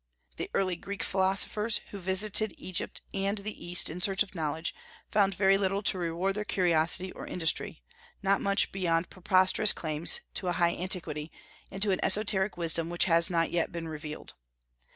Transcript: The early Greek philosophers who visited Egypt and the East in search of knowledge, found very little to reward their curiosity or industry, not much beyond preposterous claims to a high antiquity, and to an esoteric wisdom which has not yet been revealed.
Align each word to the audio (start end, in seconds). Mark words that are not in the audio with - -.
The 0.37 0.49
early 0.55 0.75
Greek 0.77 1.03
philosophers 1.03 1.77
who 1.91 1.99
visited 1.99 2.55
Egypt 2.57 3.03
and 3.13 3.37
the 3.37 3.63
East 3.63 3.87
in 3.87 4.01
search 4.01 4.23
of 4.23 4.33
knowledge, 4.33 4.73
found 5.11 5.35
very 5.35 5.59
little 5.59 5.83
to 5.83 5.99
reward 5.99 6.33
their 6.33 6.43
curiosity 6.43 7.11
or 7.11 7.27
industry, 7.27 7.83
not 8.23 8.41
much 8.41 8.71
beyond 8.71 9.11
preposterous 9.11 9.73
claims 9.73 10.21
to 10.33 10.47
a 10.47 10.53
high 10.53 10.73
antiquity, 10.75 11.31
and 11.69 11.83
to 11.83 11.91
an 11.91 11.99
esoteric 12.03 12.57
wisdom 12.57 12.89
which 12.89 13.05
has 13.05 13.29
not 13.29 13.51
yet 13.51 13.71
been 13.71 13.87
revealed. 13.87 14.33